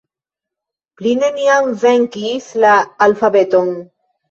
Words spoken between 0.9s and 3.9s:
Li neniam venkis la alfabeton.